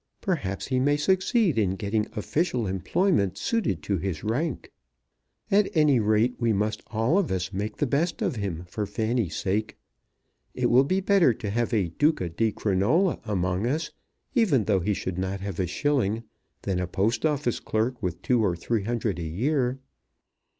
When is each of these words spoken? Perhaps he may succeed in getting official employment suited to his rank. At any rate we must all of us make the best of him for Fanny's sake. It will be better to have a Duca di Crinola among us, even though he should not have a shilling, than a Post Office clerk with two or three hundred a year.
Perhaps 0.19 0.69
he 0.69 0.79
may 0.79 0.97
succeed 0.97 1.59
in 1.59 1.75
getting 1.75 2.07
official 2.15 2.65
employment 2.65 3.37
suited 3.37 3.83
to 3.83 3.99
his 3.99 4.23
rank. 4.23 4.71
At 5.51 5.69
any 5.77 5.99
rate 5.99 6.33
we 6.39 6.53
must 6.53 6.81
all 6.87 7.19
of 7.19 7.31
us 7.31 7.53
make 7.53 7.77
the 7.77 7.85
best 7.85 8.23
of 8.23 8.35
him 8.35 8.65
for 8.67 8.87
Fanny's 8.87 9.35
sake. 9.35 9.77
It 10.55 10.71
will 10.71 10.85
be 10.85 11.01
better 11.01 11.35
to 11.35 11.51
have 11.51 11.71
a 11.71 11.89
Duca 11.89 12.29
di 12.29 12.51
Crinola 12.51 13.19
among 13.25 13.67
us, 13.67 13.91
even 14.33 14.63
though 14.63 14.79
he 14.79 14.95
should 14.95 15.19
not 15.19 15.39
have 15.41 15.59
a 15.59 15.67
shilling, 15.67 16.23
than 16.63 16.79
a 16.79 16.87
Post 16.87 17.23
Office 17.23 17.59
clerk 17.59 18.01
with 18.01 18.23
two 18.23 18.43
or 18.43 18.55
three 18.55 18.81
hundred 18.85 19.19
a 19.19 19.23
year. 19.27 19.77